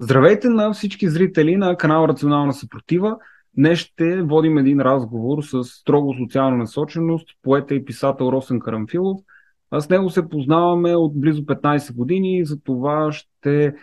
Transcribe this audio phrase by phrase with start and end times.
[0.00, 3.18] Здравейте на всички зрители на канал Рационална съпротива.
[3.56, 9.20] Днес ще водим един разговор с строго социална насоченост, поета и писател Росен Карамфилов.
[9.78, 13.74] С него се познаваме от близо 15 години за това ще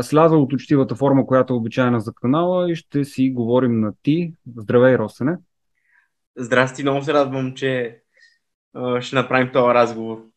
[0.00, 4.34] сляза от учтивата форма, която е обичайна за канала и ще си говорим на ти.
[4.56, 5.36] Здравей, Росене!
[6.36, 8.00] Здрасти, много се радвам, че
[9.00, 10.31] ще направим този разговор.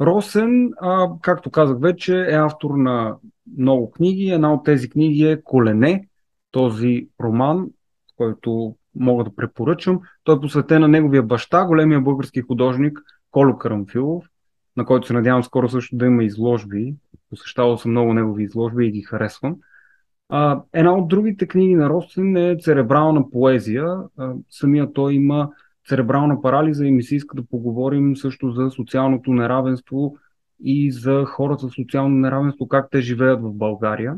[0.00, 3.16] Росен, а, както казах вече, е автор на
[3.58, 4.30] много книги.
[4.30, 6.08] Една от тези книги е Колене,
[6.50, 7.66] този роман,
[8.16, 10.00] който мога да препоръчам.
[10.24, 12.98] Той е посветен на неговия баща, големия български художник
[13.30, 14.24] Коло Карамфилов,
[14.76, 16.94] на който се надявам скоро също да има изложби.
[17.30, 19.56] Посещавал съм много негови изложби и ги харесвам.
[20.28, 23.96] А, една от другите книги на Росен е Церебрална поезия.
[24.18, 25.50] А, самия той има
[25.88, 30.16] церебрална парализа и ми се иска да поговорим също за социалното неравенство
[30.64, 34.14] и за хората с социално неравенство, как те живеят в България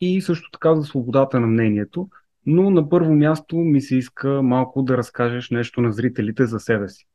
[0.00, 2.08] и също така за свободата на мнението.
[2.46, 6.88] Но на първо място ми се иска малко да разкажеш нещо на зрителите за себе
[6.88, 7.06] си.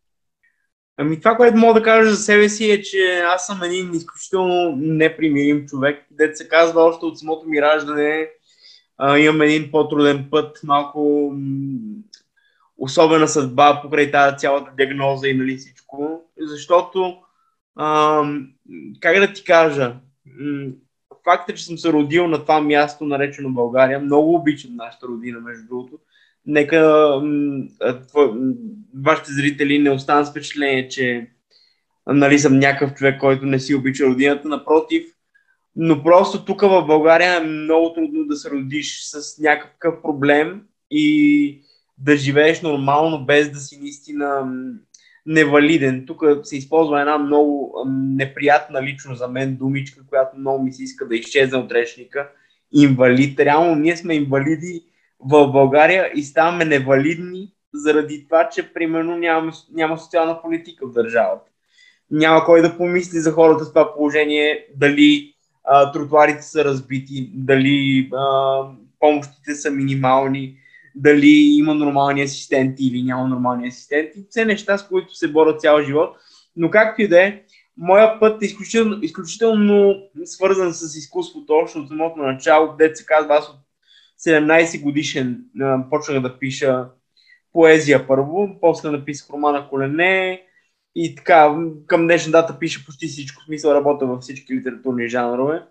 [0.97, 4.75] Ами това, което мога да кажа за себе си е, че аз съм един изключително
[4.75, 6.05] непримирим човек.
[6.11, 8.29] Дет се казва още от самото ми раждане.
[8.97, 11.31] А, имам един по-труден път, малко
[12.77, 17.17] особена съдба покрай тази цялата диагноза и нали всичко, защото
[17.75, 18.21] а,
[18.99, 19.95] как да ти кажа,
[21.23, 25.67] факта, че съм се родил на това място, наречено България, много обичам нашата родина, между
[25.67, 25.99] другото.
[26.45, 27.11] Нека
[29.03, 31.27] вашите зрители не останат с впечатление, че
[32.07, 34.47] нали, съм някакъв човек, който не си обича родината.
[34.47, 35.05] Напротив,
[35.75, 41.61] но просто тук в България е много трудно да се родиш с някакъв проблем и
[41.97, 44.51] да живееш нормално, без да си наистина
[45.25, 46.05] невалиден.
[46.07, 51.07] Тук се използва една много неприятна лично за мен думичка, която много ми се иска
[51.07, 52.29] да изчезне от речника.
[52.73, 53.39] Инвалид.
[53.39, 54.85] Реално ние сме инвалиди
[55.19, 61.51] в България и ставаме невалидни заради това, че примерно няма, няма социална политика в държавата.
[62.11, 65.33] Няма кой да помисли за хората с това положение, дали
[65.63, 68.61] а, тротуарите са разбити, дали а,
[68.99, 70.57] помощите са минимални,
[70.95, 74.25] дали има нормални асистенти или няма нормални асистенти.
[74.29, 76.15] Все неща, с които се борят цял живот.
[76.55, 77.41] Но както и да е,
[77.77, 82.75] моя път е изключително, изключително свързан с изкуството още от самото начало.
[82.93, 83.55] Се казва, аз от
[84.25, 85.43] 17 годишен
[85.89, 86.85] почнах да пиша
[87.53, 90.41] поезия първо, после написах романа Колене
[90.95, 91.55] и така
[91.87, 95.63] към днешна дата пиша почти всичко, смисъл работя във всички литературни жанрове.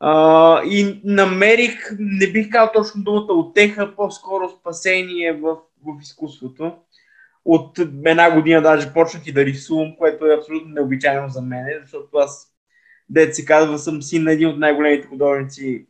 [0.00, 6.76] А, и намерих, не бих казал точно думата отеха, по-скоро спасение в, в изкуството.
[7.44, 12.16] От една година даже почнах и да рисувам, което е абсолютно необичайно за мен, защото
[12.16, 12.52] аз,
[13.08, 15.86] дет се казва, съм син на един от най-големите художници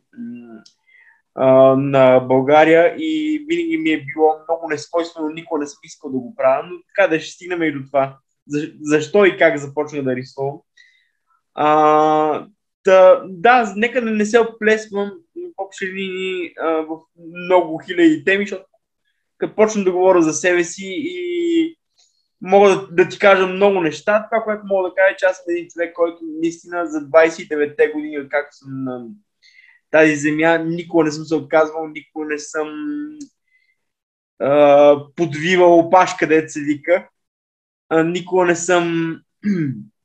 [1.35, 6.17] а, на България и винаги ми е било много несвойствено, никога не съм искал да
[6.17, 8.17] го правя, но така да ще стигнем и до това.
[8.81, 10.59] Защо и как започна да рисувам.
[11.53, 12.47] А,
[12.87, 16.99] Та, да, нека да не се оплесвам в общи линии в
[17.47, 18.65] много хиляди теми, защото
[19.37, 21.77] като почна да говоря за себе си и
[22.41, 24.27] мога да, да ти кажа много неща.
[24.31, 27.87] Това, което мога да кажа, е, че аз съм един човек, който наистина за 29-те
[27.87, 29.05] години, откакто съм на
[29.91, 32.69] тази земя, никога не съм се отказвал, никога не съм
[34.39, 37.09] а, подвивал опашка, където се вика.
[37.89, 39.15] А, никога не съм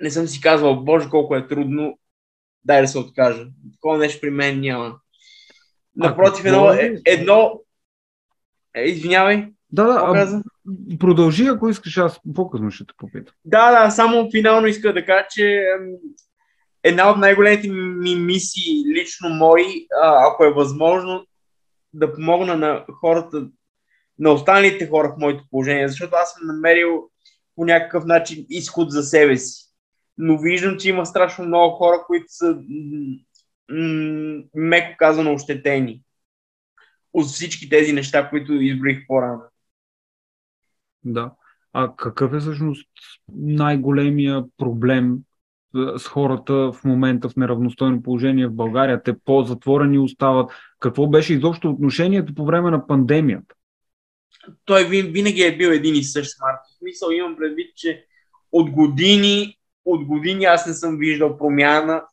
[0.00, 1.98] не съм си казвал, боже, колко е трудно,
[2.64, 3.46] дай да се откажа.
[3.72, 5.00] Такова нещо при мен няма.
[5.96, 7.60] Напротив, едно, е, едно...
[8.74, 9.48] Е, извинявай.
[9.70, 10.42] Да, да, а,
[10.98, 13.34] продължи, ако искаш, аз по-късно ще те попитам.
[13.44, 15.62] Да, да, само финално иска да кажа, че
[16.82, 21.26] една от най-големите ми мисии, лично мои, ако е възможно,
[21.92, 23.48] да помогна на хората,
[24.18, 27.10] на останалите хора в моето положение, защото аз съм намерил
[27.56, 29.65] по някакъв начин изход за себе си
[30.18, 32.58] но виждам, че има страшно много хора, които са
[34.54, 36.02] меко казано ощетени
[37.12, 39.42] от всички тези неща, които изброих по-рано.
[41.04, 41.32] Да.
[41.72, 42.88] А какъв е всъщност
[43.32, 45.18] най-големия проблем
[45.96, 49.02] с хората в момента в неравностойно положение в България?
[49.02, 50.50] Те по-затворени остават.
[50.80, 53.54] Какво беше изобщо отношението по време на пандемията?
[54.64, 56.58] Той винаги е бил един и същ смарт.
[56.66, 58.06] В смисъл имам предвид, че
[58.52, 62.04] от години от години аз не съм виждал промяна,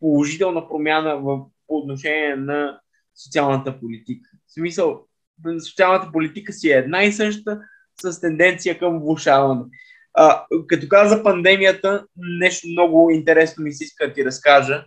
[0.00, 2.80] положителна промяна в, по отношение на
[3.14, 4.30] социалната политика.
[4.46, 5.06] В смисъл,
[5.68, 7.60] социалната политика си е една и съща,
[8.02, 9.64] с тенденция към влушаване.
[10.14, 14.84] А, като каза пандемията, нещо много интересно ми се иска да ти разкажа.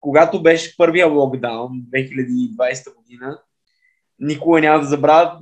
[0.00, 3.42] когато беше първия локдаун 2020 година,
[4.18, 5.38] никога няма да забравя.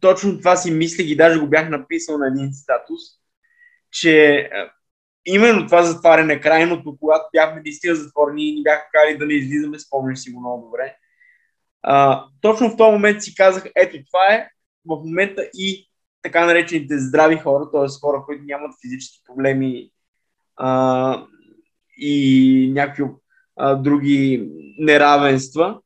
[0.00, 3.00] Точно това си мислех и даже го бях написал на един статус,
[4.00, 4.50] че
[5.26, 9.78] именно това затваряне, крайното, когато бяхме наистина затворени и ни бяха кали да не излизаме,
[9.78, 10.96] спомняш си го много добре.
[11.82, 14.48] А, точно в този момент си казах, ето това е
[14.86, 15.90] в момента и
[16.22, 18.00] така наречените здрави хора, т.е.
[18.00, 19.90] хора, които нямат физически проблеми
[20.56, 21.26] а,
[21.98, 23.04] и някакви
[23.56, 24.48] а, други
[24.78, 25.80] неравенства.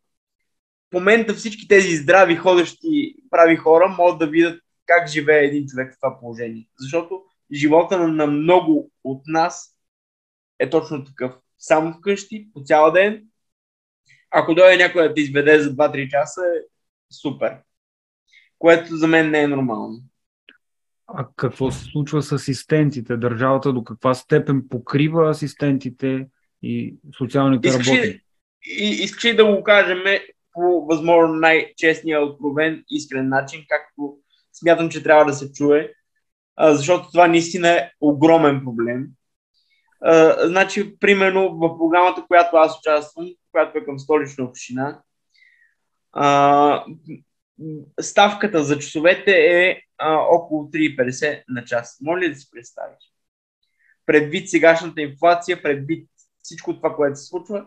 [0.90, 5.92] В момента всички тези здрави, ходещи, прави хора могат да видят как живее един човек
[5.94, 6.68] в това положение.
[6.78, 7.22] Защото
[7.52, 9.76] живота на, на много от нас
[10.58, 11.34] е точно такъв.
[11.58, 13.24] Само вкъщи, по цял ден.
[14.30, 16.60] Ако дойде някой да ти изведе за 2-3 часа, е
[17.14, 17.56] супер.
[18.58, 20.02] Което за мен не е нормално.
[21.06, 23.16] А какво се случва с асистентите?
[23.16, 26.26] Държавата до каква степен покрива асистентите
[26.62, 28.20] и социалните искаш работи?
[28.80, 30.04] И, искаш да го кажем
[30.52, 34.18] по възможно най-честния, откровен, искрен начин, както
[34.52, 35.92] смятам, че трябва да се чуе,
[36.60, 39.06] защото това наистина е огромен проблем.
[40.44, 45.00] Значи, примерно, в програмата, която аз участвам, която е към столична община,
[48.00, 49.80] ставката за часовете е
[50.30, 51.98] около 3,50 на час.
[52.02, 52.98] Може ли да си представиш?
[54.06, 56.08] Предвид сегашната инфлация, предвид
[56.42, 57.66] всичко това, което се случва,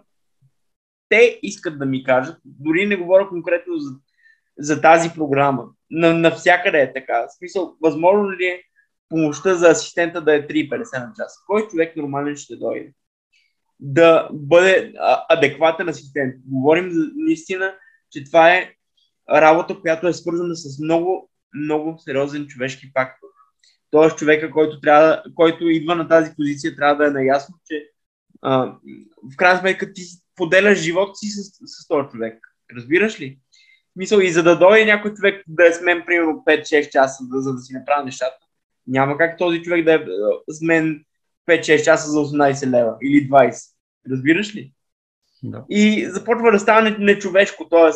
[1.09, 3.95] те искат да ми кажат, дори не говоря конкретно за,
[4.57, 7.25] за тази програма, на, навсякъде е така.
[7.27, 8.63] В смисъл, възможно ли е
[9.13, 11.43] помощта за асистента да е 3,50 на час?
[11.47, 12.93] Кой човек нормален ще дойде?
[13.79, 14.93] Да бъде
[15.29, 16.35] адекватен асистент.
[16.45, 17.75] Говорим наистина,
[18.11, 18.73] че това е
[19.31, 23.27] работа, която е свързана с много, много сериозен човешки фактор.
[23.91, 27.89] Тоест човека, който, трябва, който идва на тази позиция, трябва да е наясно, че
[28.41, 28.75] а,
[29.33, 30.01] в крайна сметка ти
[30.35, 32.47] поделяш живота си с, с този човек.
[32.77, 33.39] Разбираш ли?
[33.95, 37.53] Мисъл, и за да дойде някой човек да е с мен примерно 5-6 часа, за
[37.53, 38.37] да си направя нещата,
[38.87, 40.05] няма как този човек да е
[40.47, 41.03] с мен
[41.49, 43.73] 5-6 часа за 18 лева или 20.
[44.11, 44.71] Разбираш ли?
[45.43, 45.65] Да.
[45.69, 47.91] И започва да стане нечовешко, т.е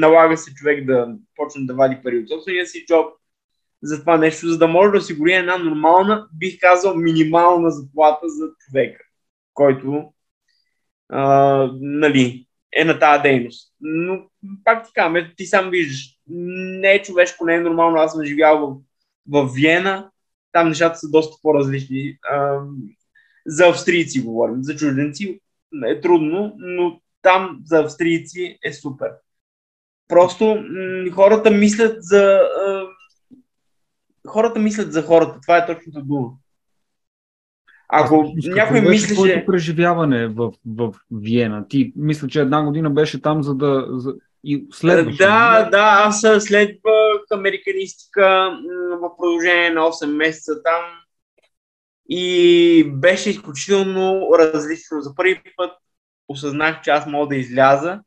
[0.00, 3.06] налага се човек да почне да вади пари от собствения си джоб
[3.82, 8.46] за това нещо, за да може да осигури една нормална, бих казал, минимална заплата за
[8.58, 9.04] човека,
[9.54, 10.12] който
[11.08, 13.72] а, нали, е на тази дейност.
[13.80, 14.26] Но
[14.64, 17.96] пак ти казвам, ти сам виждаш, не е човешко, не е нормално.
[17.96, 18.76] Аз съм живял в,
[19.28, 20.10] в Виена,
[20.52, 22.18] там нещата са доста по-различни.
[23.46, 25.40] За австрийци говорим, за чужденци
[25.86, 29.10] е трудно, но там за австрийци е супер.
[30.08, 32.40] Просто м- хората мислят за.
[34.26, 35.38] Хората мислят за хората.
[35.42, 36.30] Това е точното дума.
[37.88, 39.14] Ако Аз, някой мислеше...
[39.14, 41.68] Твоето преживяване в, в Виена?
[41.68, 43.86] Ти мисля, че една година беше там, за да...
[43.90, 44.14] За...
[44.44, 45.70] И следваше, да, не?
[45.70, 46.78] да, аз следвах
[47.34, 48.58] американистика
[49.00, 50.84] в продължение на 8 месеца там
[52.08, 55.00] и беше изключително различно.
[55.00, 55.72] За първи път
[56.28, 58.00] осъзнах, че аз мога да изляза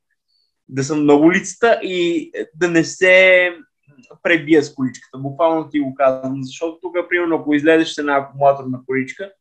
[0.70, 3.50] да съм на улицата и да не се
[4.24, 5.18] пребия с количката.
[5.18, 9.32] Буквално ти го казвам, защото тук, примерно, ако излезеш с една акумулаторна количка,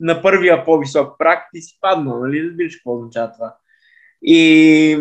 [0.00, 2.48] на първия по-висок прак ти си паднал, нали?
[2.48, 3.56] Разбираш какво означава това.
[4.22, 4.98] И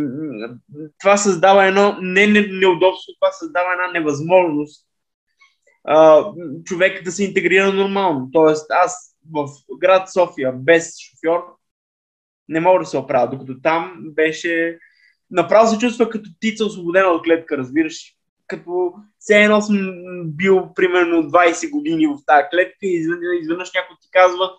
[0.99, 4.89] това създава едно не, не неудобство, това създава една невъзможност
[5.83, 6.25] а,
[6.63, 8.29] човек да се интегрира нормално.
[8.33, 9.47] Тоест, аз в
[9.79, 11.43] град София без шофьор
[12.49, 14.79] не мога да се оправя, докато там беше
[15.31, 18.15] направо се чувства като птица освободена от клетка, разбираш.
[18.47, 19.91] Като все едно съм
[20.25, 23.05] бил примерно 20 години в тази клетка и
[23.41, 24.51] изведнъж, някой ти казва,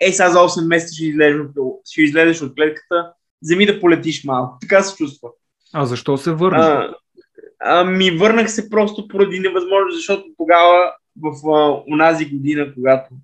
[0.00, 1.40] ей сега за 8 месеца ще излезеш,
[1.84, 3.12] ще излезеш от клетката,
[3.44, 4.58] вземи да полетиш малко.
[4.60, 5.28] Така се чувства.
[5.72, 6.94] А защо се върна?
[7.60, 13.14] Ами върнах се просто поради невъзможност, защото тогава в а, унази година, когато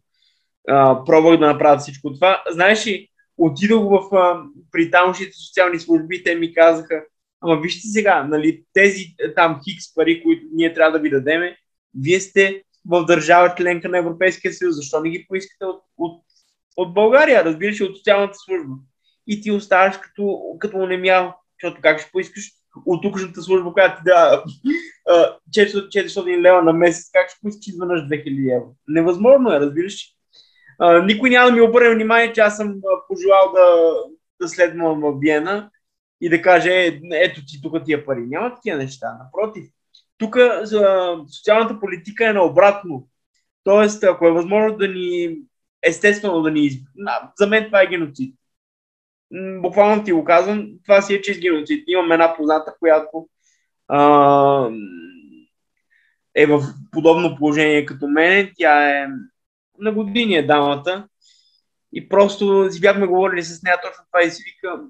[0.68, 3.08] а, пробвах да направя всичко това, знаеш ли,
[3.38, 7.04] отидох в, а, при тамошните социални служби, те ми казаха,
[7.40, 11.56] ама вижте сега, нали, тези е, там хикс пари, които ние трябва да ви дадеме,
[11.94, 16.22] вие сте в държава членка на Европейския съюз, защо не ги поискате от, от,
[16.76, 18.74] от България, разбираш, от социалната служба.
[19.26, 22.44] И ти оставаш като, като унемял, защото как ще поискаш
[22.86, 24.44] от тукшната служба, която ти да
[25.50, 28.74] 400 лева на месец, как ще поискаш изведнъж 2000 евро?
[28.88, 30.14] Невъзможно е, разбираш
[30.80, 32.74] а, никой няма да ми обърне внимание, че аз съм
[33.08, 33.92] пожелал да,
[34.40, 35.70] да следвам в Виена
[36.20, 38.20] и да каже, е, ето ти тук тия пари.
[38.26, 39.18] Няма такива неща.
[39.24, 39.64] Напротив,
[40.18, 40.36] тук
[41.26, 43.08] социалната политика е наобратно.
[43.64, 45.36] Тоест, ако е възможно да ни
[45.82, 46.70] естествено да ни.
[47.38, 48.34] За мен това е геноцид.
[49.32, 51.84] Буквално ти го казвам, това си е чист геноцид.
[51.87, 53.28] Имам една позната, която
[53.88, 54.70] а,
[56.34, 58.50] е в подобно положение като мен.
[58.56, 59.06] Тя е
[59.78, 61.08] на години е дамата.
[61.92, 64.82] И просто си бяхме говорили с нея точно това и си вика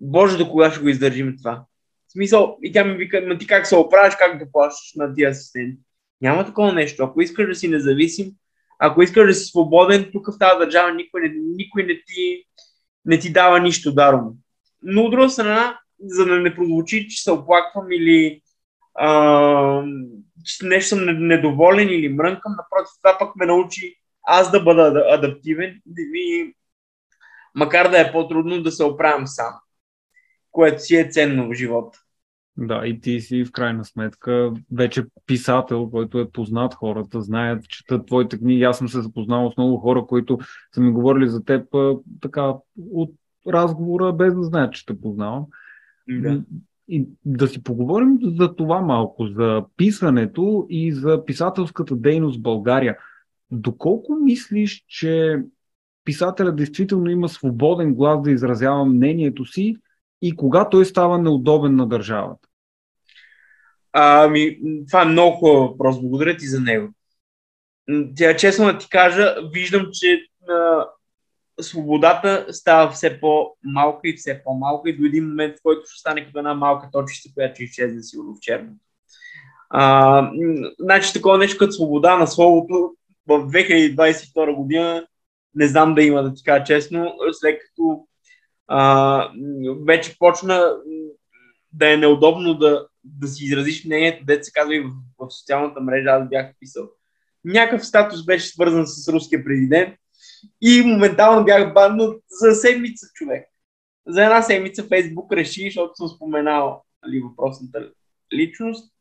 [0.00, 1.64] Боже, до кога ще го издържим това?
[2.08, 5.14] В смисъл, и тя ми вика, ма ти как се оправиш, как да плащаш на
[5.14, 5.78] тия асистенти?
[6.20, 7.04] Няма такова нещо.
[7.04, 8.30] Ако искаш да си независим,
[8.78, 12.44] ако искаш да си свободен, тук в тази държава никой не, никой не, ти,
[13.04, 14.30] не ти дава нищо даром.
[14.82, 18.42] Но от друга страна, за да не прозвучи, че се оплаквам или
[18.94, 19.84] а,
[20.44, 25.80] че нещо съм недоволен или мрънкам, напротив, това пък ме научи аз да бъда адаптивен
[26.14, 26.54] и
[27.54, 29.54] макар да е по-трудно да се оправям сам,
[30.50, 31.98] което си е ценно в живота.
[32.60, 38.06] Да, и ти си в крайна сметка вече писател, който е познат хората, знаят, четат
[38.06, 38.62] твоите книги.
[38.62, 40.38] Аз съм се запознал с много хора, които
[40.74, 41.66] са ми говорили за теб
[42.20, 42.54] така
[42.92, 43.14] от
[43.48, 45.46] разговора, без да знаят, че те познавам.
[46.08, 46.42] Да.
[46.88, 52.96] И да си поговорим за това малко, за писането и за писателската дейност в България.
[53.50, 55.42] Доколко мислиш, че
[56.04, 59.76] писателя действително има свободен глас да изразява мнението си
[60.22, 62.47] и кога той става неудобен на държавата?
[64.00, 66.00] Ами, това е много хубав въпрос.
[66.00, 66.88] Благодаря ти за него.
[68.16, 70.86] Тя, честно да ти кажа, виждам, че а,
[71.60, 76.26] свободата става все по-малка и все по-малка и до един момент, в който ще стане
[76.26, 78.70] като една малка точица, която ще изчезне сигурно в черно.
[79.70, 80.30] А,
[80.78, 82.94] значи такова нещо като свобода на словото
[83.26, 85.06] в 2022 година
[85.54, 88.06] не знам да има, да ти кажа честно, след като
[88.68, 89.30] а,
[89.86, 90.72] вече почна
[91.72, 95.80] да е неудобно да, да си изразиш мнението, дете се казва и в, в социалната
[95.80, 96.88] мрежа, аз бях писал.
[97.44, 99.94] Някакъв статус беше свързан с руския президент
[100.60, 103.48] и моментално бях баннат за седмица човек.
[104.06, 107.90] За една седмица Фейсбук реши, защото съм споменал нали, въпросната
[108.34, 108.92] личност,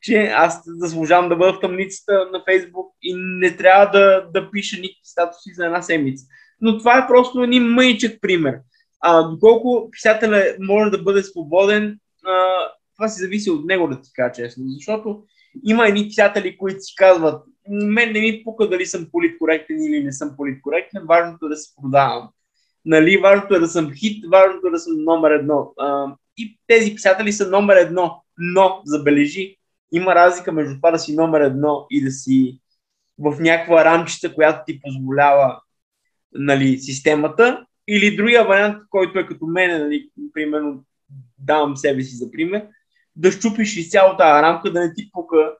[0.00, 4.76] че аз заслужавам да бъда в тъмницата на Фейсбук и не трябва да, да пиша
[4.76, 6.26] никакви статуси за една седмица.
[6.60, 8.58] Но това е просто един мъничък пример.
[9.00, 12.32] А, доколко писателя може да бъде свободен, а,
[12.96, 14.64] това си зависи от него, да ти кажа честно.
[14.68, 15.22] Защото
[15.64, 20.12] има едни писатели, които си казват, мен не ми пука дали съм политкоректен или не
[20.12, 22.28] съм политкоректен, важното е да се продавам.
[22.84, 25.72] Нали, важното е да съм хит, важното е да съм номер едно.
[25.78, 29.56] А, и тези писатели са номер едно, но, забележи,
[29.92, 32.60] има разлика между това да си номер едно и да си
[33.18, 35.60] в някаква рамчица, която ти позволява
[36.32, 40.84] нали, системата, или другия вариант, който е като мен, нали, примерно,
[41.38, 42.66] давам себе си за пример,
[43.16, 45.52] да щупиш из цялата рамка, да не ти пука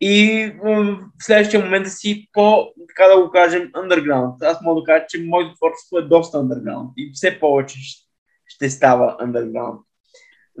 [0.00, 4.42] и в следващия момент да си по, така да го кажем, underground.
[4.42, 7.78] Аз мога да кажа, че моето творчество е доста underground и все повече
[8.46, 9.78] ще става underground.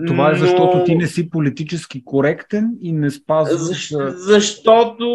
[0.06, 0.84] Това е защото Но...
[0.84, 3.92] ти не си политически коректен и не спазваш...
[3.92, 5.06] Защ, защото,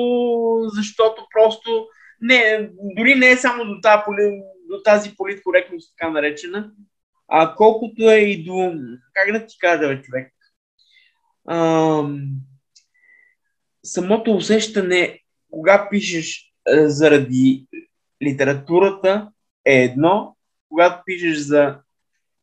[0.73, 1.87] защото просто
[2.21, 4.05] не, дори не е само до тази,
[4.69, 6.71] до тази политкоректност, така наречена,
[7.27, 8.73] а колкото е и до...
[9.13, 10.34] Как да ти кажа, бе, човек?
[11.49, 12.29] Ам,
[13.83, 15.19] самото усещане,
[15.51, 17.65] кога пишеш е, заради
[18.23, 19.29] литературата
[19.65, 20.35] е едно,
[20.69, 21.75] когато пишеш за,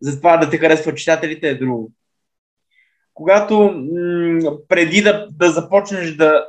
[0.00, 1.92] за това да те харесват читателите е друго.
[3.14, 6.48] Когато м- преди да, да започнеш да,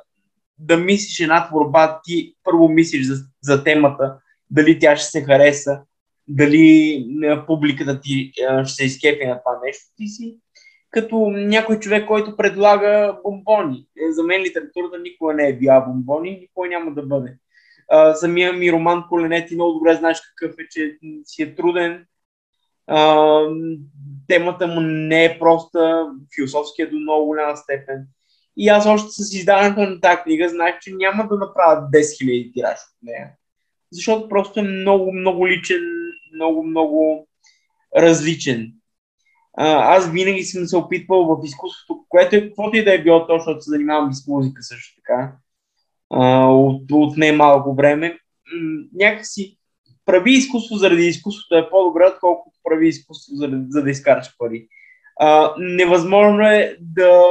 [0.57, 4.17] да мислиш една творба, ти първо мислиш за, за темата,
[4.49, 5.81] дали тя ще се хареса,
[6.27, 7.05] дали
[7.47, 10.37] публиката ти е, ще се изкепи на това нещо, ти си
[10.93, 13.85] като някой човек, който предлага бомбони.
[13.97, 17.37] Е, за мен литературата никога не е била бомбони, никога няма да бъде.
[17.89, 22.05] А, самия ми роман Коленет ти много добре знаеш какъв е, че си е труден.
[22.87, 23.39] А,
[24.27, 28.05] темата му не е проста, философския до много голяма степен.
[28.57, 32.53] И аз още с издаването на тази книга знаех, че няма да направя 10 000
[32.53, 33.29] тираж от нея.
[33.91, 35.81] Защото просто е много, много личен,
[36.33, 37.27] много, много
[37.97, 38.73] различен
[39.57, 43.37] аз винаги съм се опитвал в изкуството, което е каквото и да е било то,
[43.37, 45.35] защото се занимавам с музика също така,
[46.09, 48.17] а, от, от не малко време.
[48.93, 49.57] Някакси
[50.05, 54.67] прави изкуство заради изкуството е по-добре, отколкото прави изкуство за, за да изкараш пари.
[55.19, 57.21] А, невъзможно е да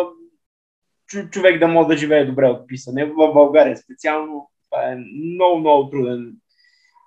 [1.31, 3.05] човек да може да живее добре от писане.
[3.05, 4.97] В България специално това е
[5.35, 6.33] много, много труден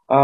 [0.08, 0.20] а,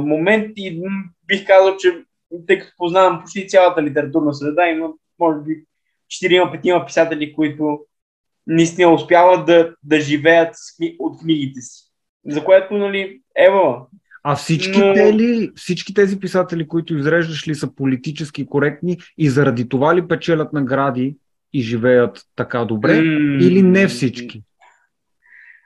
[0.00, 0.82] момент и
[1.26, 2.05] бих казал, че
[2.46, 5.64] тъй като познавам почти цялата литературна среда, има може би
[6.22, 7.80] 4-5 писатели, които
[8.46, 10.54] наистина успяват да, да живеят
[10.98, 11.92] от книгите си.
[12.26, 13.86] За което, нали, ева.
[14.22, 14.94] А всички, Но...
[14.94, 20.08] те ли, всички тези писатели, които изреждаш ли са политически коректни и заради това ли
[20.08, 21.16] печелят награди
[21.52, 22.98] и живеят така добре?
[22.98, 23.42] Mm...
[23.42, 24.42] Или не всички?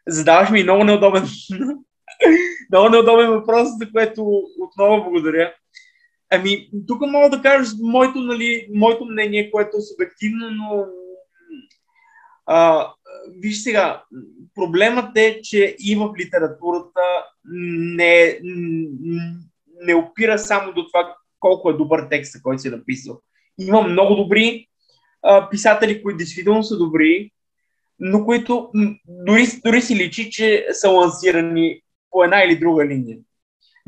[0.09, 1.23] Задаваш ми много неудобен,
[2.73, 5.53] много неудобен въпрос, за което отново благодаря.
[6.31, 10.87] Ами, тук мога да кажа моето, нали, моето мнение, което е субективно, но
[12.47, 12.93] а,
[13.29, 14.03] виж сега,
[14.55, 17.01] проблемът е, че и в литературата
[17.53, 18.39] не,
[19.83, 23.21] не опира само до това колко е добър текст, който си е написал.
[23.59, 24.67] Има много добри
[25.23, 27.31] а, писатели, които действително са добри,
[27.99, 28.71] но които
[29.09, 33.19] дори, дори си личи, че са лансирани по една или друга линия.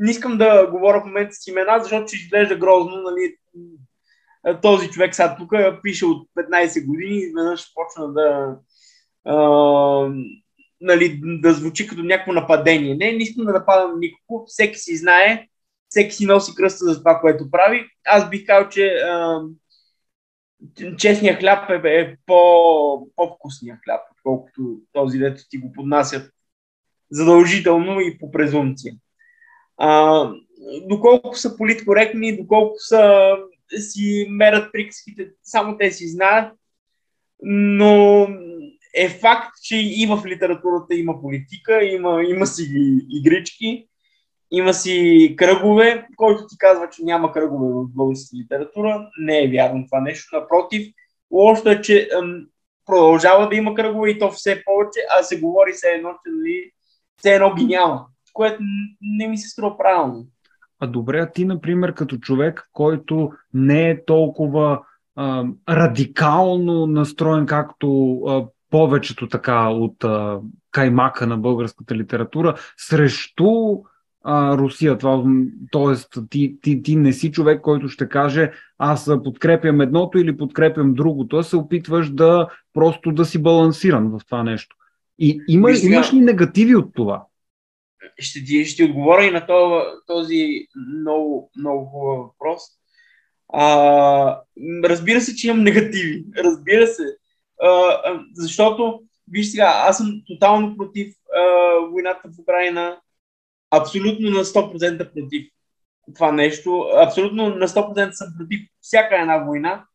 [0.03, 3.35] Не искам да говоря в момента с имена, защото ще изглежда грозно, нали,
[4.61, 8.57] този човек сега тук пише от 15 години и веднъж почна да,
[9.25, 9.37] а,
[10.81, 12.95] нали, да звучи като някакво нападение.
[12.95, 15.47] Не, не искам да нападам никого, всеки си знае,
[15.89, 17.87] всеки си носи кръста за това, което прави.
[18.05, 19.41] Аз бих казал, че а,
[20.97, 26.33] честният хляб е, е по, по-вкусният хляб, отколкото този, дето ти го поднасят
[27.11, 28.93] задължително и по презумпция.
[29.85, 30.31] А,
[30.89, 33.31] доколко са политкоректни, доколко са
[33.77, 36.53] си мерят приказките, само те си знаят,
[37.41, 38.27] но
[38.95, 42.67] е факт, че и в литературата има политика, има, има си
[43.09, 43.87] игрички,
[44.51, 49.09] има си кръгове, който ти казва, че няма кръгове в българската литература.
[49.19, 50.35] Не е вярно това нещо.
[50.35, 50.93] Напротив,
[51.31, 52.09] лошото е, че
[52.85, 56.71] продължава да има кръгове и то все повече, а се говори все едно, че нали,
[57.17, 58.57] все едно ги няма, което
[59.01, 60.27] не ми се струва правилно.
[60.79, 64.81] А добре, а ти, например, като човек, който не е толкова
[65.15, 70.39] а, радикално настроен, както а, повечето така от а,
[70.71, 73.77] каймака на българската литература, срещу
[74.23, 74.97] а, Русия.
[74.97, 75.23] Това,
[75.71, 80.93] тоест, ти, ти, ти не си човек, който ще каже аз подкрепям едното или подкрепям
[80.93, 84.75] другото, а се опитваш да просто да си балансиран в това нещо.
[85.19, 87.25] И има, имаш ли негативи от това?
[88.19, 89.45] Ще ти, ще ти отговоря и на
[90.07, 90.67] този,
[90.99, 92.61] много, много хубав въпрос.
[93.53, 94.41] А,
[94.83, 96.25] разбира се, че имам негативи.
[96.37, 97.17] Разбира се.
[97.61, 97.99] А,
[98.35, 101.41] защото, виж сега, аз съм тотално против а,
[101.91, 102.97] войната в Украина.
[103.71, 105.47] Абсолютно на 100% против
[106.15, 106.89] това нещо.
[106.95, 109.85] Абсолютно на 100% съм против всяка една война.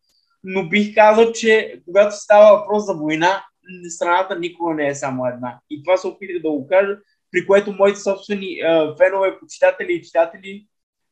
[0.45, 3.45] Но бих казал, че когато става въпрос за война,
[3.89, 5.59] страната никога не е само една.
[5.71, 6.99] И това се опитах да го кажа
[7.31, 10.67] при което моите собствени а, фенове, почитатели и читатели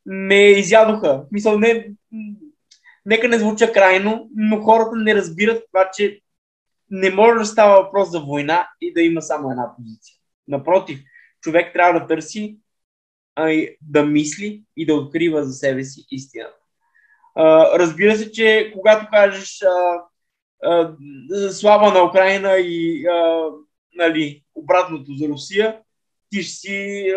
[0.05, 1.25] ме изядоха.
[1.31, 1.91] Мисъл, не,
[3.05, 6.19] нека не звуча крайно, но хората не разбират това, че
[6.89, 10.15] не може да става въпрос за война и да има само една позиция.
[10.47, 10.99] Напротив,
[11.41, 12.57] човек трябва да търси,
[13.35, 16.57] а, да мисли и да открива за себе си истината.
[17.35, 20.01] А, разбира се, че когато кажеш а,
[20.63, 20.95] а,
[21.51, 23.49] слава на Украина и а,
[23.95, 25.79] нали, обратното за Русия,
[26.29, 27.13] ти ще си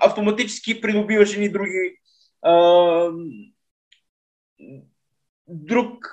[0.00, 1.96] автоматически придобиваш едни други
[2.42, 2.52] а,
[5.48, 6.06] друг,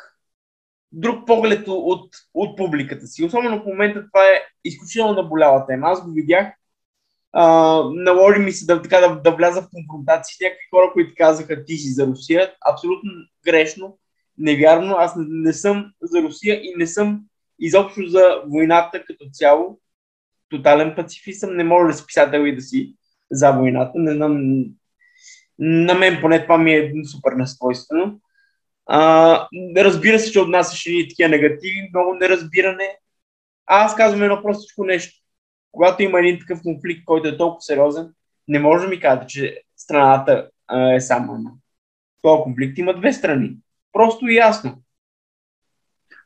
[0.92, 3.24] друг поглед от, от публиката си.
[3.24, 5.88] Особено в момента това е изключително наболява тема.
[5.88, 6.54] Аз го видях.
[7.32, 11.14] А, наложи ми се да, така, да, да вляза в конфронтации с някакви хора, които
[11.18, 12.54] казаха ти си за Русия.
[12.72, 13.12] Абсолютно
[13.46, 13.98] грешно,
[14.38, 14.96] невярно.
[14.96, 17.22] Аз не, не съм за Русия и не съм
[17.60, 19.80] изобщо за войната като цяло
[20.50, 22.94] тотален пацифист не може да си писател и да си
[23.32, 23.92] за войната.
[23.96, 24.64] Не знам,
[25.60, 28.20] на мен поне това ми е супер несвойствено.
[28.86, 32.98] А, разбира се, че отнасяш едни такива негативи, много неразбиране.
[33.68, 35.22] А аз казвам едно простичко нещо.
[35.72, 38.14] Когато има един такъв конфликт, който е толкова сериозен,
[38.48, 41.52] не може да ми кажете, че страната а, е само една.
[42.22, 43.58] Това конфликт има две страни.
[43.94, 44.82] Просто и ясно.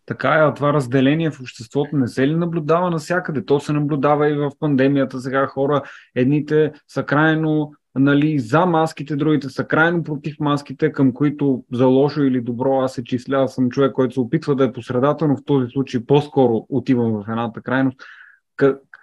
[0.05, 3.45] Така е, това разделение в обществото не се ли наблюдава навсякъде?
[3.45, 5.19] То се наблюдава и в пандемията.
[5.19, 5.81] Сега хора,
[6.15, 12.21] едните са крайно нали, за маските, другите са крайно против маските, към които за лошо
[12.21, 13.37] или добро аз се числя.
[13.37, 17.11] Аз съм човек, който се опитва да е посредата, но в този случай по-скоро отивам
[17.11, 18.01] в едната крайност.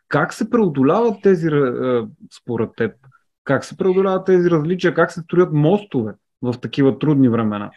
[0.09, 1.49] Как се преодоляват тези,
[2.43, 2.93] според теб?
[3.45, 4.95] Как се преодоляват тези различия?
[4.95, 7.71] Как се строят мостове в такива трудни времена?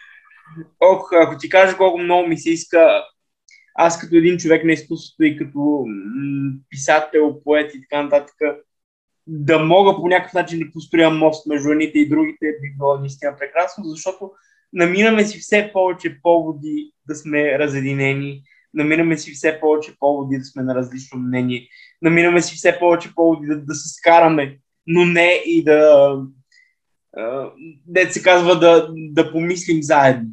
[0.79, 3.03] Ох, ако ти кажа колко много ми се иска
[3.75, 5.85] аз като един човек на изкуството и като
[6.69, 8.35] писател, поет и така нататък,
[9.27, 13.35] да мога по някакъв начин да построя мост между едните и другите, би било наистина
[13.39, 14.31] прекрасно, защото
[14.73, 18.41] намираме си все повече поводи да сме разединени,
[18.73, 21.67] намираме си все повече поводи да сме на различно мнение,
[22.01, 26.15] намираме си все повече поводи да, да се скараме но не и да,
[27.85, 30.29] дет се казва, да, да помислим заедно.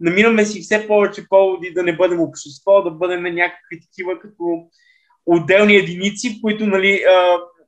[0.00, 4.68] Намираме си все повече поводи да не бъдем общество, да бъдем някакви такива като
[5.26, 7.02] отделни единици, които нали,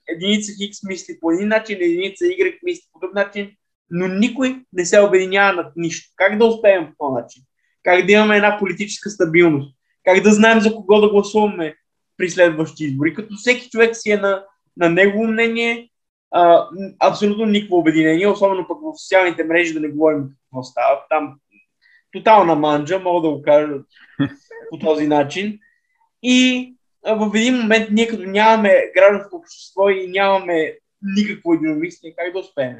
[0.08, 3.50] единица X мисли по един начин, единица Y мисли по друг начин,
[3.90, 6.12] но никой не се обединява над нищо.
[6.16, 7.42] Как да успеем по този начин?
[7.82, 9.76] Как да имаме една политическа стабилност?
[10.04, 11.74] Как да знаем за кого да гласуваме
[12.16, 13.14] при следващи избори?
[13.14, 14.44] Като всеки човек си е на,
[14.76, 15.90] на негово мнение,
[16.30, 16.68] а,
[17.00, 21.00] абсолютно никакво обединение, особено пък в социалните мрежи, да не говорим какво става.
[21.10, 21.36] Там
[22.12, 23.68] тотална манджа, мога да го кажа
[24.70, 25.58] по този начин.
[26.22, 26.74] И
[27.06, 32.76] в един момент ние като нямаме гражданско общество и нямаме никакво единомислие, как да успеем?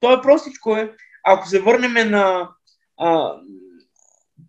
[0.00, 0.92] То е простичко е.
[1.24, 2.50] Ако се върнем на
[2.96, 3.40] а,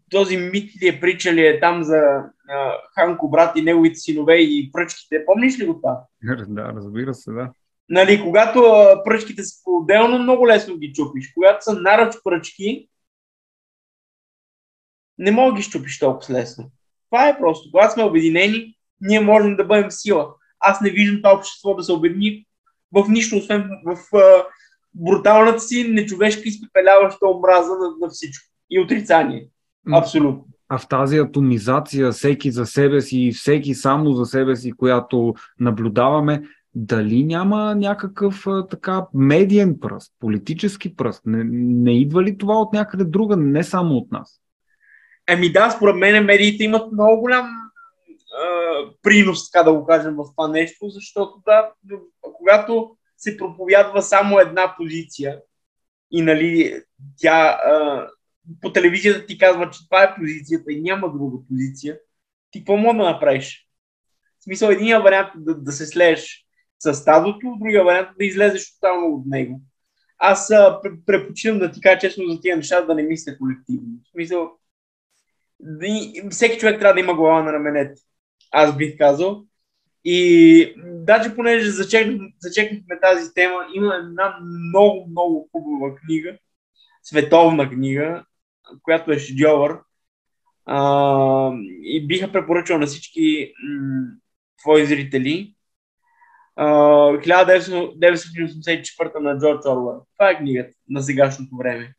[0.10, 2.02] този мит ли е притча ли е там за
[2.50, 6.04] а, Ханко брат и неговите синове и пръчките, помниш ли го това?
[6.48, 7.52] Да, разбира се, да.
[7.90, 11.34] Нали, когато а, пръчките са по-отделно, много лесно ги чупиш.
[11.34, 12.88] Когато са наръч пръчки,
[15.22, 16.72] не мога ги щупиш толкова лесно.
[17.10, 17.70] Това е просто.
[17.72, 20.28] Когато сме обединени, ние можем да бъдем сила.
[20.60, 22.46] Аз не виждам това общество да се обедини
[22.92, 24.44] в нищо, освен в, в
[24.96, 28.48] в бруталната си нечовешка изпепеляваща омраза на, на всичко.
[28.70, 29.48] И отрицание.
[29.94, 30.46] Абсолютно.
[30.70, 35.34] А в тази атомизация, всеки за себе си и всеки само за себе си, която
[35.60, 36.44] наблюдаваме,
[36.76, 41.22] дали няма някакъв така медиен пръст, политически пръст?
[41.26, 41.44] Не,
[41.84, 44.42] не идва ли това от някъде друга, не само от нас?
[45.32, 47.62] Еми да, според мен медиите имат много голям
[49.02, 51.72] принос, така да го кажем, в това нещо, защото да,
[52.22, 55.40] когато се проповядва само една позиция
[56.12, 56.82] и нали,
[57.18, 58.08] тя а,
[58.62, 62.00] по телевизията ти казва, че това е позицията и няма друга позиция,
[62.52, 63.68] ти какво мога да направиш?
[64.40, 66.46] В смисъл, единия вариант е да, да се слееш
[66.80, 69.62] с стадото, другия вариант е да излезеш тотално от него.
[70.18, 73.90] Аз а, предпочитам да ти кажа честно за тия неща, да не мисля колективно.
[74.06, 74.52] В смисъл,
[76.32, 78.02] всеки човек трябва да има глава на раменете.
[78.52, 79.46] Аз бих казал.
[80.04, 86.38] И даже понеже зачекнахме, зачекнахме тази тема, има една много, много хубава книга,
[87.04, 88.24] световна книга,
[88.82, 89.80] която е шедьовър.
[90.66, 91.52] А,
[91.84, 94.08] и биха препоръчал на всички м-
[94.62, 95.56] твои зрители.
[96.60, 100.06] Uh, 1984 на Джордж Орвел.
[100.18, 101.94] Това е книгата на сегашното време.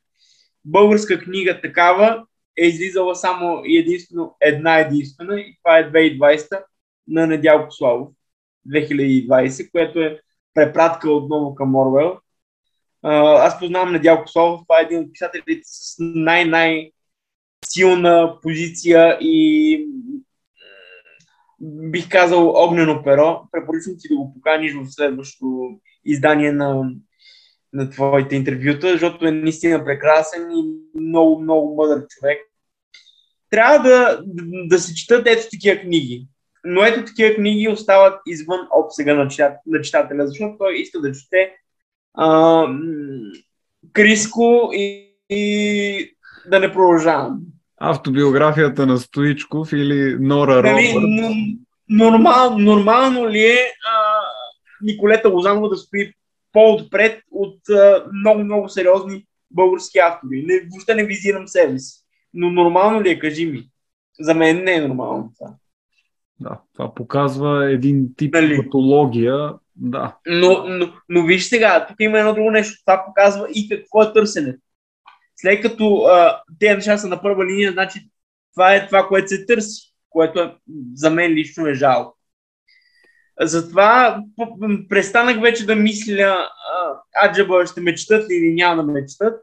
[0.65, 6.65] Българска книга такава е излизала само единствено една единствена и това е 2020
[7.09, 8.09] на Недялко Славов.
[8.69, 10.21] 2020, което е
[10.55, 12.19] препратка отново към Орвел.
[13.03, 16.91] Аз познавам Недялко Славов, това е един от писателите с най-най
[17.65, 19.87] силна позиция и
[21.61, 23.43] бих казал огнено перо.
[23.53, 26.91] Препоръчвам ти да го поканиш в следващото издание на,
[27.73, 30.65] на твоите интервюта, защото е наистина прекрасен и
[31.01, 32.39] много, много мъдър човек.
[33.51, 34.21] Трябва да,
[34.69, 36.27] да, се четат ето такива книги.
[36.65, 41.13] Но ето такива книги остават извън обсега на, читат, на читателя, защото той иска да
[41.13, 41.53] чете
[42.15, 42.67] а,
[43.93, 46.17] Криско и, и
[46.51, 47.41] да не продължавам.
[47.81, 51.37] Автобиографията на Стоичков или Нора нали, Робърт.
[51.89, 53.59] Нормал, нормално ли е
[53.89, 54.21] а,
[54.83, 56.13] Николета Лозанова да стои
[56.53, 57.59] по-отпред от
[58.13, 60.45] много-много сериозни български автори?
[60.47, 62.05] Не, въобще не визирам себе си.
[62.35, 63.69] Но нормално ли е, кажи ми?
[64.21, 65.55] За мен не е нормално това.
[66.41, 68.65] Да, това показва един тип нали?
[68.65, 69.55] патология.
[69.77, 70.17] Да.
[70.27, 72.83] Но, но, но виж сега, тук има едно друго нещо.
[72.87, 74.59] Това показва и какво е търсенето.
[75.37, 76.07] След като
[76.59, 78.09] тези неща са на първа линия, значи
[78.53, 80.55] това е това, което се търси, което е,
[80.95, 82.19] за мен лично е жалко.
[83.41, 84.23] Затова
[84.89, 86.49] престанах вече да мисля,
[87.25, 89.43] аджаба ще ме четат ли или няма да ме четат.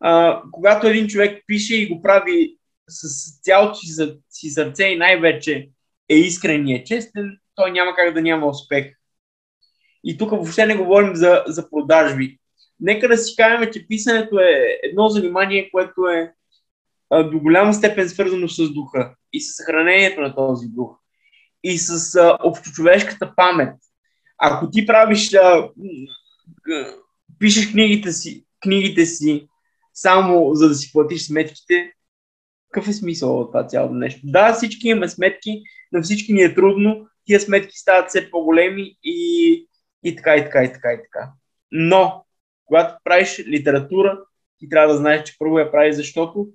[0.00, 2.56] А, когато един човек пише и го прави
[2.88, 5.68] с цялото си, си сърце и най-вече
[6.08, 8.94] е искрен и е честен, той няма как да няма успех.
[10.04, 12.38] И тук въобще не говорим за, за продажби.
[12.80, 16.32] Нека да си кажем, че писането е едно занимание, което е
[17.10, 21.03] а, до голяма степен свързано с духа и с съхранението на този дух
[21.64, 23.74] и с а, общочовешката памет.
[24.38, 25.70] Ако ти правиш, а,
[27.38, 29.48] пишеш книгите си, книгите си
[29.94, 31.92] само за да си платиш сметките,
[32.70, 34.20] какъв е смисъл от това цялото нещо?
[34.24, 39.68] Да, всички имаме сметки, на всички ни е трудно, тия сметки стават все по-големи и,
[40.04, 41.32] и така, и така, и така, и така.
[41.72, 42.24] Но,
[42.64, 44.20] когато правиш литература,
[44.58, 46.48] ти трябва да знаеш, че първо я правиш, защото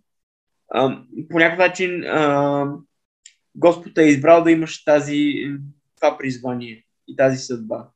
[0.71, 0.97] а,
[1.29, 2.65] по някакъв начин а,
[3.59, 5.33] Господ е избрал да имаш тази,
[5.95, 6.85] това призвание.
[7.07, 7.87] и тази съдба.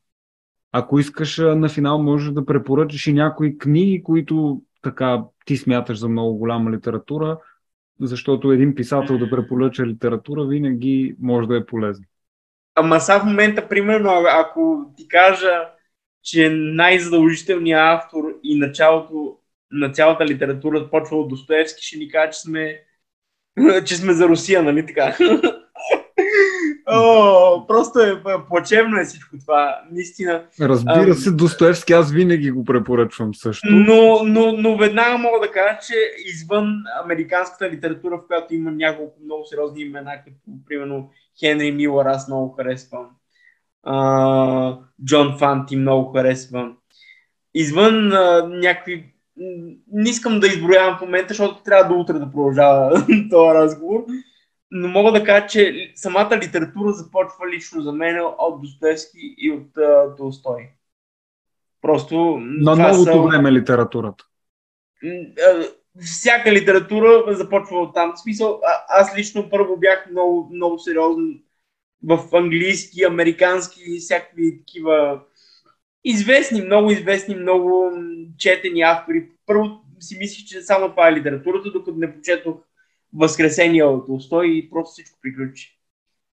[0.71, 6.09] Ако искаш на финал, можеш да препоръчаш и някои книги, които така ти смяташ за
[6.09, 7.37] много голяма литература,
[8.01, 12.05] защото един писател да препоръча литература винаги може да е полезно.
[12.75, 15.69] Ама сега в момента, примерно, ако ти кажа,
[16.23, 19.37] че най-задължителният автор и началото
[19.71, 22.79] на цялата литература почва от Достоевски, ще ни каже, че сме,
[23.85, 25.17] че сме за Русия, нали така?
[26.87, 30.43] О, просто е плачевно е всичко това, наистина.
[30.61, 33.67] Разбира се, Достоевски аз винаги го препоръчвам също.
[33.71, 35.93] Но, но, но веднага мога да кажа, че
[36.25, 40.37] извън американската литература, в която има няколко много сериозни имена, като
[40.67, 43.07] примерно Хенри Милър, аз много харесвам.
[45.05, 46.77] Джон Фанти много харесвам.
[47.53, 49.12] Извън uh, някакви
[49.91, 54.05] не искам да изброявам в момента, защото трябва до утре да продължава този разговор
[54.75, 59.73] но мога да кажа, че самата литература започва лично за мен от Достоевски и от
[59.73, 60.69] uh, Толстой.
[61.81, 62.37] Просто.
[62.39, 63.21] На новото са...
[63.21, 64.23] време литературата.
[66.01, 68.13] Всяка литература започва от там.
[68.15, 71.41] В смисъл, а, аз лично първо бях много, много сериозен
[72.03, 75.21] в английски, американски и всякакви такива
[76.03, 77.91] известни, много известни, много
[78.37, 79.29] четени автори.
[79.45, 82.55] Първо си мислих, че само това е литературата, докато не почетох
[83.15, 85.79] Възкресение от Толстой и просто всичко приключи.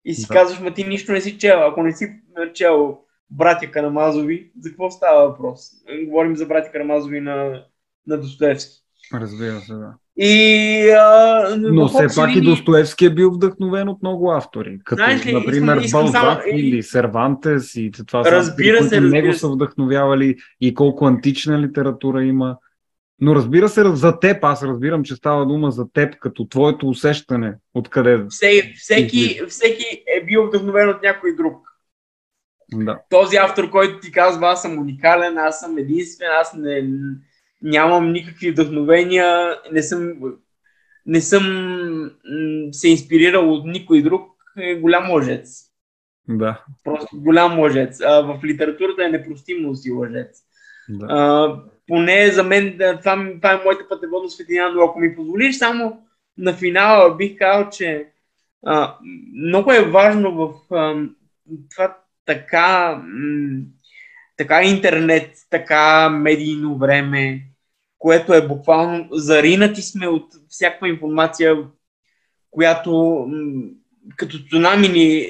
[0.04, 0.34] И си да.
[0.34, 1.66] казваш, ма ти нищо не си чел.
[1.66, 2.20] Ако не си
[2.54, 2.98] чел
[3.30, 5.70] братя Карамазови, за какво става въпрос?
[6.04, 7.64] Говорим за братя Карамазови на,
[8.06, 8.87] на Достоевски.
[9.14, 9.94] Разбира се, да.
[10.20, 15.26] И, а, Но все пак и Достоевски е бил вдъхновен от много автори, като Знаеш
[15.26, 16.40] ли, например Балзак само...
[16.52, 21.06] или Сервантес и това са разбира автори, се, които разбира него са вдъхновявали и колко
[21.06, 22.56] антична литература има.
[23.20, 27.54] Но разбира се, за теб, аз разбирам, че става дума за теб, като твоето усещане,
[27.74, 28.24] откъде.
[28.28, 29.84] Всеки, всеки, всеки
[30.16, 31.68] е бил вдъхновен от някой друг.
[32.72, 32.98] Да.
[33.10, 36.88] Този автор, който ти казва, аз съм уникален, аз съм единствен, аз не,
[37.62, 40.14] нямам никакви вдъхновения, не съм,
[41.06, 41.44] не съм
[42.72, 45.64] се инспирирал от никой друг, е голям лъжец.
[46.28, 46.64] Да.
[46.84, 48.00] Просто голям лъжец.
[48.00, 50.42] А, в литературата е непростимо си лъжец.
[50.88, 51.06] Да.
[51.08, 56.02] А, поне за мен това, това е моята пътеводна светлина, но ако ми позволиш само
[56.38, 58.08] на финала бих казал, че
[58.66, 58.96] а,
[59.34, 61.04] много е важно в а,
[61.74, 63.62] това така, м-
[64.38, 67.42] така интернет, така медийно време,
[67.98, 71.56] което е буквално заринати сме от всякаква информация,
[72.50, 73.26] която
[74.16, 75.26] като цунами ни,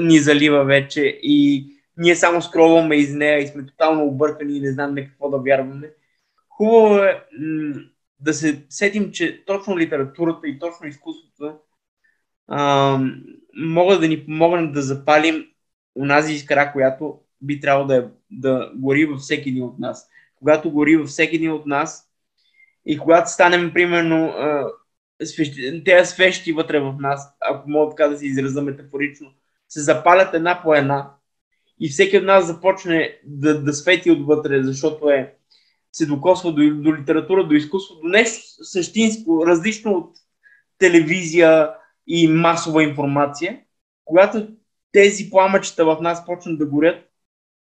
[0.00, 4.72] ни залива вече и ние само скролваме из нея и сме тотално объркани и не
[4.72, 5.90] знаме какво да вярваме.
[6.48, 7.24] Хубаво е
[8.20, 11.58] да се сетим, че точно литературата и точно изкуството
[12.48, 12.98] а,
[13.56, 15.46] могат да ни помогнат да запалим
[15.94, 20.08] унази искра, която би трябвало да, е, да гори във всеки един от нас.
[20.36, 22.06] Когато гори във всеки един от нас
[22.86, 24.34] и когато станем, примерно,
[25.84, 29.32] тези свещи вътре в нас, ако мога така да се израза метафорично,
[29.68, 31.10] се запалят една по една
[31.80, 35.34] и всеки от нас започне да, да свети отвътре, защото е,
[35.92, 40.16] се докосва до, до литература, до изкуство, до нещо същинско, различно от
[40.78, 41.70] телевизия
[42.06, 43.60] и масова информация,
[44.04, 44.48] когато
[44.92, 47.09] тези пламъчета в нас почнат да горят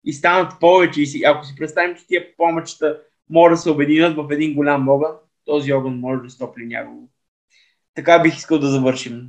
[0.07, 4.15] и станат повече, и си, ако си представим, че тия пламъчета могат да се обединят
[4.15, 5.11] в един голям огън,
[5.45, 7.07] този огън може да стопли някого.
[7.95, 9.27] Така бих искал да завършим.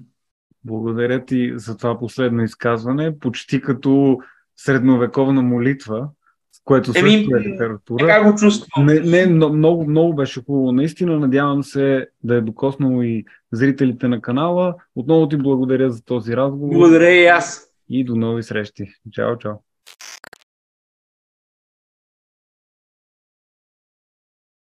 [0.64, 3.18] Благодаря ти за това последно изказване.
[3.18, 4.18] Почти като
[4.56, 6.08] средновековна молитва,
[6.64, 8.06] което също Еми, е литература.
[8.06, 8.86] Така го чувствам.
[8.86, 10.72] Не, не, много, много беше хубаво.
[10.72, 14.74] Наистина надявам се да е докоснало и зрителите на канала.
[14.96, 16.74] Отново ти благодаря за този разговор.
[16.74, 17.72] Благодаря и аз.
[17.88, 18.84] И до нови срещи.
[19.12, 19.54] Чао, чао.